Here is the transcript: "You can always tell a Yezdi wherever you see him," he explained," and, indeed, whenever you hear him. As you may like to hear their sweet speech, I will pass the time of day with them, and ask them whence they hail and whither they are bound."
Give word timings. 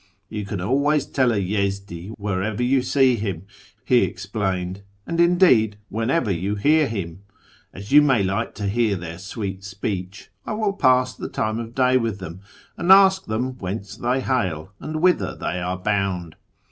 "You 0.29 0.47
can 0.47 0.59
always 0.59 1.05
tell 1.05 1.31
a 1.31 1.37
Yezdi 1.39 2.07
wherever 2.17 2.63
you 2.63 2.81
see 2.81 3.17
him," 3.17 3.43
he 3.85 3.99
explained," 4.01 4.81
and, 5.05 5.19
indeed, 5.19 5.77
whenever 5.89 6.31
you 6.31 6.55
hear 6.55 6.87
him. 6.87 7.21
As 7.71 7.91
you 7.91 8.01
may 8.01 8.23
like 8.23 8.55
to 8.55 8.67
hear 8.67 8.95
their 8.95 9.19
sweet 9.19 9.63
speech, 9.63 10.31
I 10.43 10.53
will 10.53 10.73
pass 10.73 11.13
the 11.13 11.29
time 11.29 11.59
of 11.59 11.75
day 11.75 11.97
with 11.97 12.17
them, 12.17 12.41
and 12.77 12.91
ask 12.91 13.25
them 13.27 13.59
whence 13.59 13.95
they 13.95 14.21
hail 14.21 14.71
and 14.79 15.03
whither 15.03 15.35
they 15.35 15.59
are 15.61 15.77
bound." 15.77 16.35